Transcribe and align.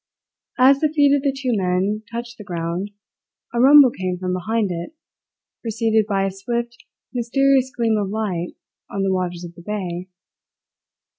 As 0.57 0.79
the 0.79 0.89
feet 0.89 1.15
of 1.15 1.21
the 1.21 1.31
two 1.31 1.51
men 1.55 2.01
touched 2.11 2.39
the 2.39 2.43
ground, 2.43 2.89
a 3.53 3.59
rumble 3.61 3.91
came 3.91 4.17
from 4.17 4.33
behind 4.33 4.71
it, 4.71 4.95
preceded 5.61 6.07
by 6.07 6.25
a 6.25 6.31
swift, 6.31 6.83
mysterious 7.13 7.69
gleam 7.77 7.97
of 7.99 8.09
light 8.09 8.55
on 8.89 9.03
the 9.03 9.13
waters 9.13 9.43
of 9.43 9.53
the 9.53 9.61
bay. 9.61 10.09